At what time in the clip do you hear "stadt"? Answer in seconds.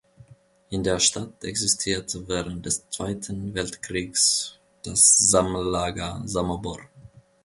0.99-1.43